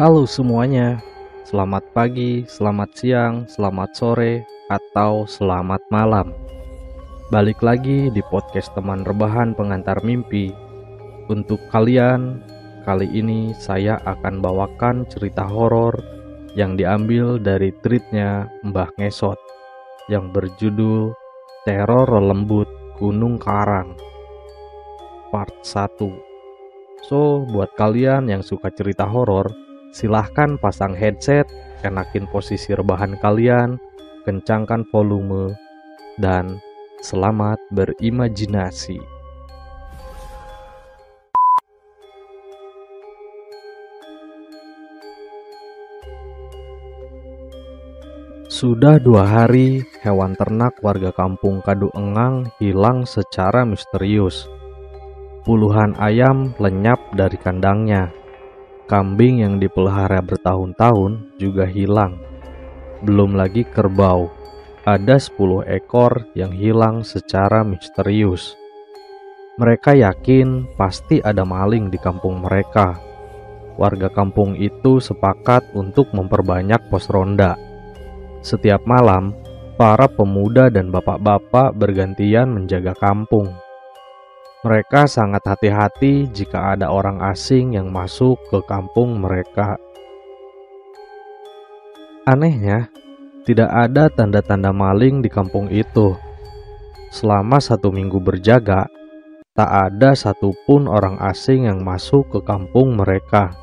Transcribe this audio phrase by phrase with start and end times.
[0.00, 0.96] Halo semuanya,
[1.44, 6.32] selamat pagi, selamat siang, selamat sore, atau selamat malam.
[7.28, 10.56] Balik lagi di podcast teman rebahan pengantar mimpi.
[11.28, 12.40] Untuk kalian,
[12.88, 15.92] kali ini saya akan bawakan cerita horor
[16.56, 19.36] yang diambil dari tweetnya Mbah Ngesot
[20.08, 21.12] yang berjudul
[21.68, 23.92] Teror Lembut Gunung Karang
[25.28, 31.46] Part 1 So, buat kalian yang suka cerita horor, silahkan pasang headset,
[31.82, 33.78] enakin posisi rebahan kalian,
[34.22, 35.54] kencangkan volume,
[36.18, 36.58] dan
[37.00, 39.00] selamat berimajinasi.
[48.50, 54.44] Sudah dua hari, hewan ternak warga kampung Kadu Engang hilang secara misterius.
[55.48, 58.19] Puluhan ayam lenyap dari kandangnya.
[58.90, 62.18] Kambing yang dipelihara bertahun-tahun juga hilang.
[63.06, 64.26] Belum lagi kerbau.
[64.82, 68.58] Ada 10 ekor yang hilang secara misterius.
[69.62, 72.98] Mereka yakin pasti ada maling di kampung mereka.
[73.78, 77.70] Warga kampung itu sepakat untuk memperbanyak pos ronda
[78.40, 79.36] setiap malam,
[79.76, 83.52] para pemuda dan bapak-bapak bergantian menjaga kampung.
[84.60, 89.80] Mereka sangat hati-hati jika ada orang asing yang masuk ke kampung mereka.
[92.28, 92.92] Anehnya,
[93.48, 96.12] tidak ada tanda-tanda maling di kampung itu.
[97.08, 98.84] Selama satu minggu berjaga,
[99.56, 103.56] tak ada satupun orang asing yang masuk ke kampung mereka.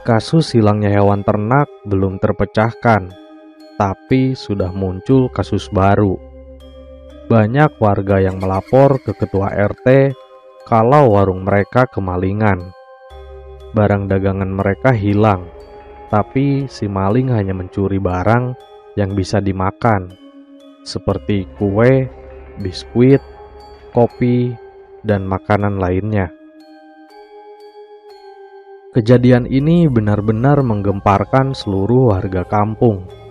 [0.00, 3.28] Kasus hilangnya hewan ternak belum terpecahkan
[3.78, 6.27] tapi sudah muncul kasus baru.
[7.28, 10.16] Banyak warga yang melapor ke ketua RT
[10.64, 12.72] kalau warung mereka kemalingan.
[13.76, 15.44] Barang dagangan mereka hilang,
[16.08, 18.56] tapi si maling hanya mencuri barang
[18.96, 20.08] yang bisa dimakan,
[20.88, 22.08] seperti kue,
[22.64, 23.20] biskuit,
[23.92, 24.56] kopi,
[25.04, 26.32] dan makanan lainnya.
[28.96, 33.27] Kejadian ini benar-benar menggemparkan seluruh warga kampung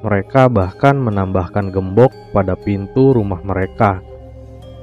[0.00, 4.00] mereka bahkan menambahkan gembok pada pintu rumah mereka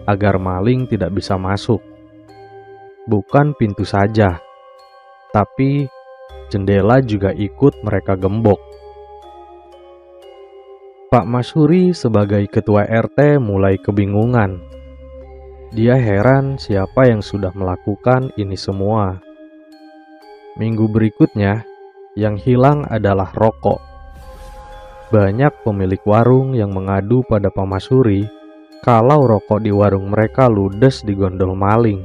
[0.05, 1.81] agar maling tidak bisa masuk.
[3.09, 4.37] Bukan pintu saja,
[5.33, 5.89] tapi
[6.53, 8.59] jendela juga ikut mereka gembok.
[11.07, 14.59] Pak Masyuri sebagai ketua RT mulai kebingungan.
[15.71, 19.19] Dia heran siapa yang sudah melakukan ini semua.
[20.59, 21.63] Minggu berikutnya,
[22.19, 23.96] yang hilang adalah rokok.
[25.07, 28.27] Banyak pemilik warung yang mengadu pada Pak Masuri
[28.83, 32.03] kalau rokok di warung mereka ludes di gondol maling.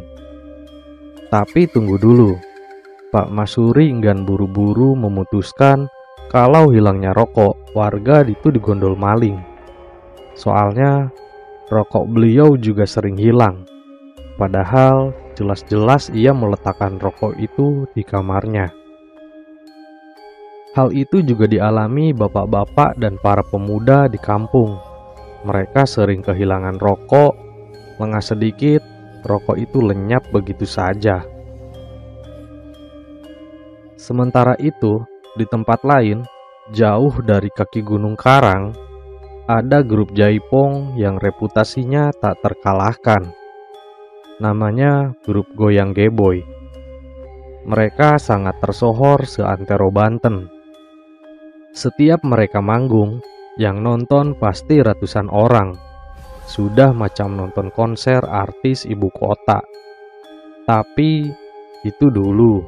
[1.27, 2.39] Tapi tunggu dulu,
[3.11, 5.91] Pak Masuri enggan buru-buru memutuskan
[6.31, 9.35] kalau hilangnya rokok warga itu di gondol maling.
[10.39, 11.11] Soalnya
[11.75, 13.67] rokok beliau juga sering hilang.
[14.39, 18.71] Padahal jelas-jelas ia meletakkan rokok itu di kamarnya.
[20.73, 24.81] Hal itu juga dialami bapak-bapak dan para pemuda di kampung.
[25.45, 27.37] Mereka sering kehilangan rokok,
[28.01, 28.81] lengah sedikit,
[29.29, 31.29] rokok itu lenyap begitu saja.
[34.01, 35.05] Sementara itu,
[35.37, 36.25] di tempat lain,
[36.73, 38.73] jauh dari kaki Gunung Karang,
[39.45, 43.29] ada grup jaipong yang reputasinya tak terkalahkan.
[44.41, 46.41] Namanya grup Goyang Geboy.
[47.69, 50.62] Mereka sangat tersohor seantero Banten
[51.73, 53.25] setiap mereka manggung,
[53.57, 55.77] yang nonton pasti ratusan orang.
[56.45, 59.65] Sudah macam nonton konser artis ibu kota.
[60.69, 61.33] Tapi
[61.81, 62.61] itu dulu.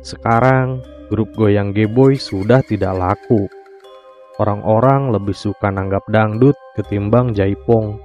[0.00, 0.80] Sekarang
[1.12, 3.46] grup goyang Geboy sudah tidak laku.
[4.40, 8.00] Orang-orang lebih suka nanggap dangdut ketimbang jaipong.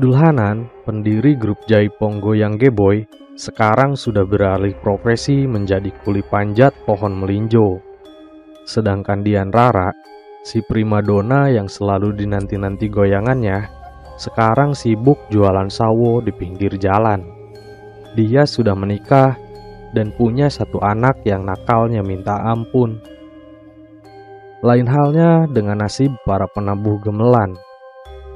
[0.00, 3.04] Dulhanan, pendiri grup jaipong goyang Geboy,
[3.40, 7.80] sekarang sudah beralih profesi menjadi kuli panjat pohon melinjo.
[8.68, 9.88] Sedangkan Dian Rara,
[10.44, 13.64] si primadona yang selalu dinanti-nanti goyangannya,
[14.20, 17.24] sekarang sibuk jualan sawo di pinggir jalan.
[18.12, 19.40] Dia sudah menikah
[19.96, 23.00] dan punya satu anak yang nakalnya minta ampun.
[24.60, 27.56] Lain halnya dengan nasib para penabuh gemelan.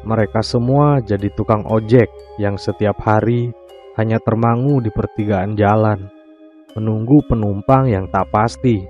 [0.09, 2.09] Mereka semua jadi tukang ojek
[2.41, 3.53] yang setiap hari
[3.95, 6.11] hanya termangu di pertigaan jalan,
[6.75, 8.83] menunggu penumpang yang tak pasti.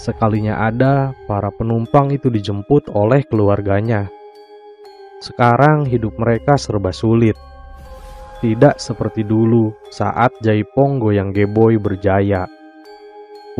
[0.00, 4.10] Sekalinya ada, para penumpang itu dijemput oleh keluarganya.
[5.20, 7.36] Sekarang hidup mereka serba sulit.
[8.40, 12.48] Tidak seperti dulu saat Jaipong Goyang Geboy berjaya.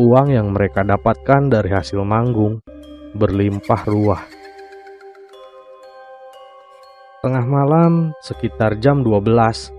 [0.01, 2.65] Uang yang mereka dapatkan dari hasil manggung
[3.13, 4.23] berlimpah ruah.
[7.21, 9.69] Tengah malam, sekitar jam 12,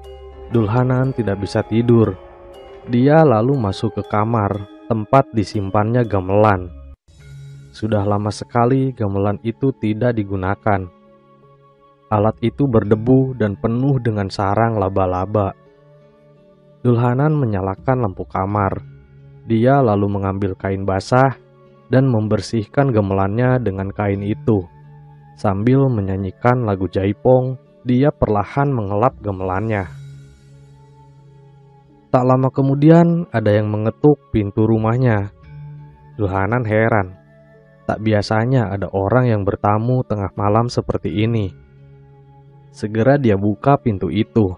[0.53, 2.13] Dulhanan tidak bisa tidur.
[2.85, 6.69] Dia lalu masuk ke kamar tempat disimpannya gamelan.
[7.73, 10.85] Sudah lama sekali gamelan itu tidak digunakan.
[12.13, 15.57] Alat itu berdebu dan penuh dengan sarang laba-laba.
[16.85, 18.77] Dulhanan menyalakan lampu kamar.
[19.49, 21.33] Dia lalu mengambil kain basah
[21.89, 24.69] dan membersihkan gemelannya dengan kain itu.
[25.41, 27.57] Sambil menyanyikan lagu Jaipong,
[27.89, 30.02] dia perlahan mengelap gemelannya.
[32.13, 35.33] Tak lama kemudian ada yang mengetuk pintu rumahnya.
[36.21, 37.17] Dulhanan heran.
[37.89, 41.49] Tak biasanya ada orang yang bertamu tengah malam seperti ini.
[42.69, 44.53] Segera dia buka pintu itu.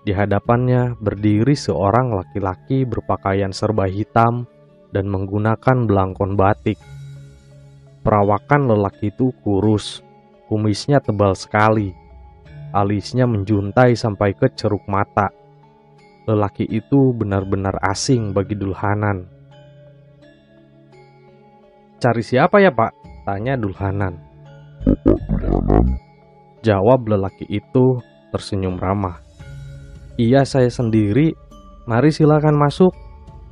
[0.00, 4.48] Di hadapannya berdiri seorang laki-laki berpakaian serba hitam
[4.96, 6.80] dan menggunakan belangkon batik.
[8.00, 10.00] Perawakan lelaki itu kurus,
[10.48, 11.92] kumisnya tebal sekali,
[12.72, 15.44] alisnya menjuntai sampai ke ceruk mata.
[16.26, 19.30] Lelaki itu benar-benar asing bagi Dulhanan.
[22.02, 22.90] Cari siapa ya pak?
[23.22, 24.18] Tanya Dulhanan.
[26.66, 28.02] Jawab lelaki itu
[28.34, 29.22] tersenyum ramah.
[30.18, 31.30] Iya saya sendiri,
[31.86, 32.90] mari silakan masuk.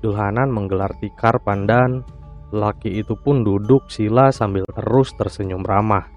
[0.02, 2.02] Dulhanan menggelar tikar pandan,
[2.50, 6.10] lelaki itu pun duduk sila sambil terus tersenyum ramah.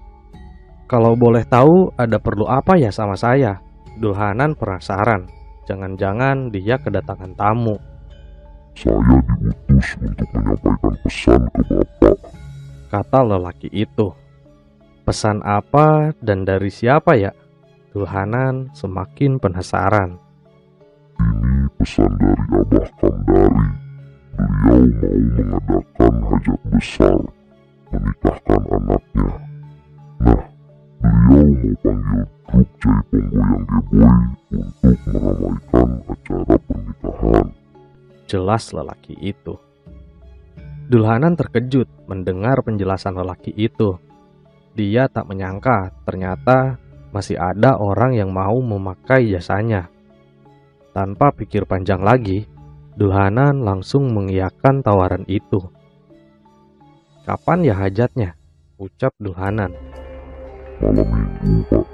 [0.90, 3.62] Kalau boleh tahu ada perlu apa ya sama saya?
[4.00, 5.30] Dulhanan penasaran,
[5.68, 7.76] jangan-jangan dia kedatangan tamu.
[8.72, 8.96] saya
[9.36, 12.16] diutus untuk menyampaikan pesan ke Bapak.
[12.88, 14.08] Kata lelaki itu.
[15.04, 17.36] Pesan apa dan dari siapa ya?
[17.92, 20.16] Dulhanan semakin penasaran.
[21.20, 23.66] Ini pesan dari Abah Kamdari.
[24.38, 27.18] Beliau mau mengadakan hajat besar,
[27.90, 29.07] menikahkan anaknya.
[38.38, 39.58] Jelas lelaki itu.
[40.86, 43.98] Dulhanan terkejut mendengar penjelasan lelaki itu.
[44.78, 46.78] Dia tak menyangka ternyata
[47.10, 49.90] masih ada orang yang mau memakai jasanya.
[50.94, 52.46] Tanpa pikir panjang lagi,
[52.94, 55.58] Dulhanan langsung mengiyakan tawaran itu.
[57.26, 58.38] Kapan ya hajatnya?
[58.78, 59.74] Ucap Dulhanan.
[60.78, 61.86] Malam minggu, Pak.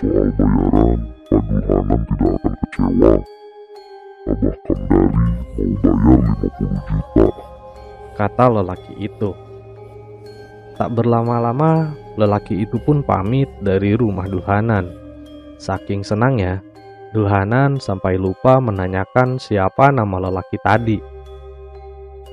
[0.00, 3.37] Soal bayaran, Pak Dulhanan tidak akan kecewa.
[4.28, 7.44] Abah Kamdari mau bayar 50 juta.
[8.12, 9.32] Kata lelaki itu.
[10.76, 14.92] Tak berlama-lama, lelaki itu pun pamit dari rumah Dulhanan.
[15.56, 16.60] Saking senangnya,
[17.16, 21.00] Dulhanan sampai lupa menanyakan siapa nama lelaki tadi.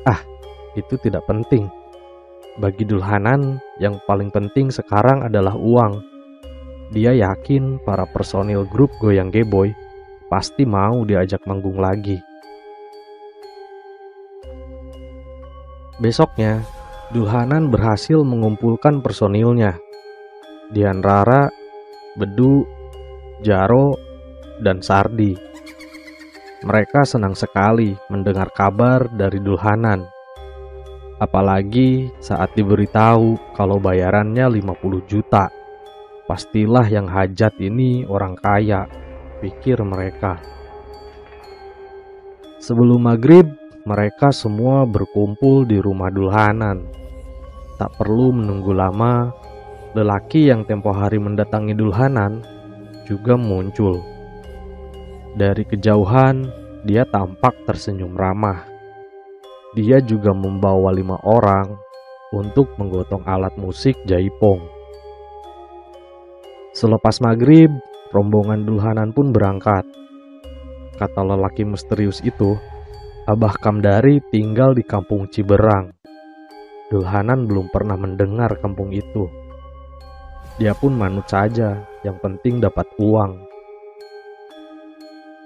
[0.03, 0.19] Ah,
[0.75, 1.71] itu tidak penting.
[2.59, 6.03] Bagi Dulhanan, yang paling penting sekarang adalah uang.
[6.91, 9.84] Dia yakin para personil grup Goyang Geboy
[10.35, 12.19] pasti mau diajak manggung lagi.
[15.95, 16.59] Besoknya,
[17.15, 19.79] Dulhanan berhasil mengumpulkan personilnya.
[20.75, 21.47] Dian Rara,
[22.19, 22.67] Bedu,
[23.47, 23.95] Jaro,
[24.59, 25.39] dan Sardi.
[26.67, 30.03] Mereka senang sekali mendengar kabar dari Dulhanan.
[31.15, 35.47] Apalagi saat diberitahu kalau bayarannya 50 juta.
[36.27, 38.83] Pastilah yang hajat ini orang kaya,
[39.39, 40.39] pikir mereka.
[42.61, 43.45] Sebelum maghrib,
[43.85, 46.81] mereka semua berkumpul di rumah Dulhanan.
[47.77, 49.29] Tak perlu menunggu lama,
[49.93, 52.41] lelaki yang tempo hari mendatangi Dulhanan
[53.05, 54.01] juga muncul.
[55.37, 56.49] Dari kejauhan,
[56.87, 58.65] dia tampak tersenyum ramah.
[59.77, 61.75] Dia juga membawa lima orang
[62.33, 64.63] untuk menggotong alat musik jaipong.
[66.75, 67.71] Selepas maghrib,
[68.13, 69.85] rombongan Dulhanan pun berangkat.
[70.99, 72.57] Kata lelaki misterius itu,
[73.25, 75.89] Abah Kamdari tinggal di kampung Ciberang.
[76.93, 79.25] Dulhanan belum pernah mendengar kampung itu.
[80.61, 83.41] Dia pun manut saja, yang penting dapat uang.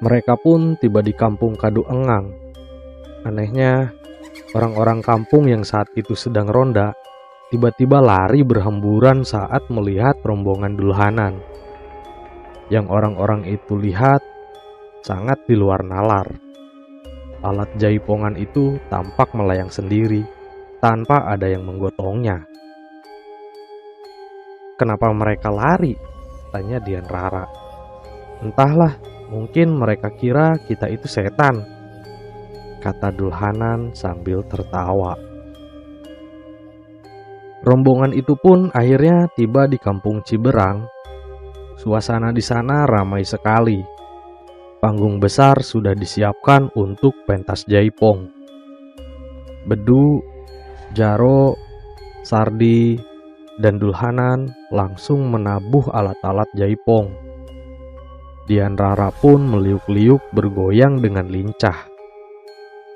[0.03, 2.31] Mereka pun tiba di kampung Kadu Engang.
[3.23, 3.91] Anehnya,
[4.55, 6.95] orang-orang kampung yang saat itu sedang ronda
[7.49, 11.41] tiba-tiba lari berhamburan saat melihat rombongan Dulhanan.
[12.69, 14.21] Yang orang-orang itu lihat
[15.01, 16.29] sangat di luar nalar.
[17.41, 20.21] Alat jaipongan itu tampak melayang sendiri
[20.79, 22.45] tanpa ada yang menggotongnya.
[24.77, 25.97] Kenapa mereka lari?
[26.53, 27.45] Tanya Dian Rara.
[28.39, 28.95] Entahlah,
[29.29, 31.61] Mungkin mereka kira kita itu setan,
[32.81, 35.13] kata Dulhanan sambil tertawa.
[37.61, 40.89] Rombongan itu pun akhirnya tiba di kampung Ciberang.
[41.89, 43.81] Suasana di sana ramai sekali.
[44.77, 48.29] Panggung besar sudah disiapkan untuk pentas jaipong.
[49.65, 50.21] Bedu,
[50.93, 51.57] Jaro,
[52.21, 52.93] Sardi,
[53.57, 57.09] dan Dulhanan langsung menabuh alat-alat jaipong
[58.45, 61.89] Dian Rara pun meliuk-liuk bergoyang dengan lincah.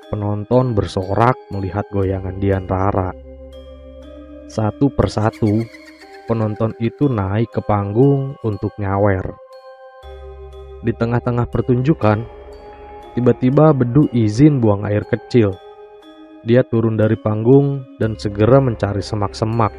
[0.06, 3.10] Penonton bersorak melihat goyangan Dian Rara.
[4.46, 5.66] Satu persatu,
[6.24, 9.32] penonton itu naik ke panggung untuk nyawer.
[10.84, 12.18] Di tengah-tengah pertunjukan,
[13.16, 15.56] tiba-tiba Bedu izin buang air kecil.
[16.44, 19.72] Dia turun dari panggung dan segera mencari semak-semak.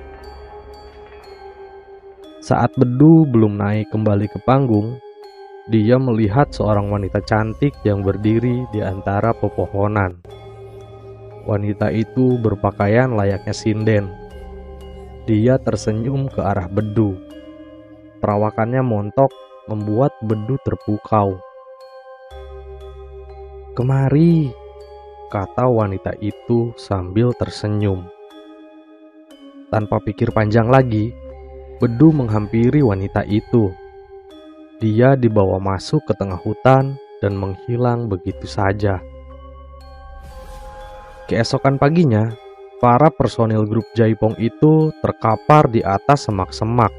[2.42, 4.98] Saat Bedu belum naik kembali ke panggung,
[5.70, 10.22] dia melihat seorang wanita cantik yang berdiri di antara pepohonan.
[11.46, 14.25] Wanita itu berpakaian layaknya sinden.
[15.25, 17.17] Dia tersenyum ke arah Bedu.
[18.22, 19.34] Perawakannya montok
[19.65, 21.41] membuat Bedu terpukau.
[23.74, 24.53] "Kemari,"
[25.34, 28.05] kata wanita itu sambil tersenyum.
[29.74, 31.10] Tanpa pikir panjang lagi,
[31.82, 33.74] Bedu menghampiri wanita itu
[34.75, 39.00] dia dibawa masuk ke tengah hutan dan menghilang begitu saja.
[41.32, 42.36] Keesokan paginya,
[42.86, 46.94] para personil grup Jaipong itu terkapar di atas semak-semak.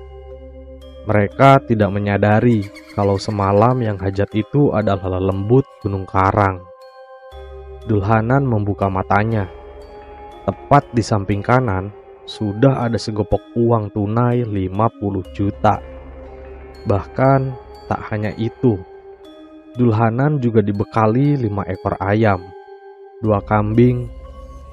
[1.07, 2.67] Mereka tidak menyadari
[2.99, 6.59] kalau semalam yang hajat itu adalah lembut gunung karang.
[7.87, 9.47] Dulhanan membuka matanya.
[10.43, 11.95] Tepat di samping kanan,
[12.27, 15.79] sudah ada segopok uang tunai 50 juta.
[16.83, 18.75] Bahkan Tak hanya itu,
[19.79, 22.43] Dulhanan juga dibekali lima ekor ayam,
[23.23, 24.11] dua kambing,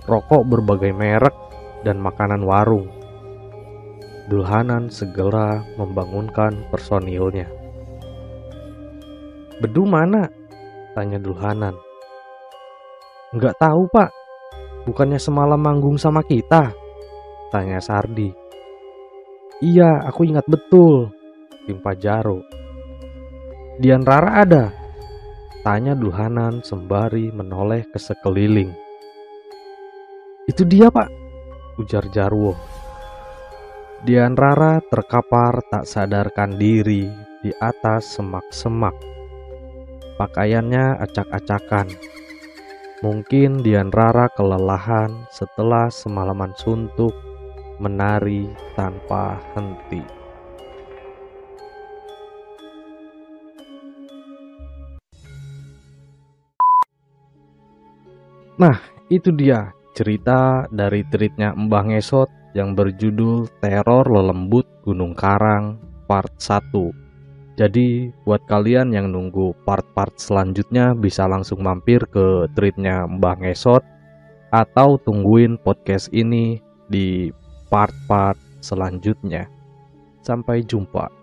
[0.08, 1.36] rokok berbagai merek,
[1.84, 2.88] dan makanan warung.
[4.32, 7.52] Dulhanan segera membangunkan personilnya.
[9.60, 10.32] Bedu mana?
[10.96, 11.76] Tanya Dulhanan.
[13.36, 14.12] Enggak tahu pak,
[14.88, 16.72] bukannya semalam manggung sama kita?
[17.52, 18.32] Tanya Sardi.
[19.64, 21.12] Iya, aku ingat betul,
[21.68, 22.44] timpa Jaro.
[23.80, 24.66] Dian Rara ada?
[25.64, 28.83] Tanya Dulhanan sembari menoleh ke sekeliling.
[30.44, 31.08] Itu dia pak,
[31.80, 32.52] ujar Jarwo.
[34.04, 37.08] Dian Rara terkapar tak sadarkan diri
[37.40, 38.92] di atas semak-semak.
[40.20, 41.88] Pakaiannya acak-acakan.
[43.00, 47.16] Mungkin Dian Rara kelelahan setelah semalaman suntuk
[47.80, 50.04] menari tanpa henti.
[58.60, 58.76] Nah,
[59.08, 65.78] itu dia cerita dari tweetnya Mbah Ngesot yang berjudul Teror Lelembut Gunung Karang
[66.10, 66.74] part 1.
[67.54, 73.86] Jadi buat kalian yang nunggu part-part selanjutnya bisa langsung mampir ke tweetnya Mbah Ngesot
[74.50, 76.58] atau tungguin podcast ini
[76.90, 77.30] di
[77.70, 79.46] part-part selanjutnya.
[80.26, 81.23] Sampai jumpa.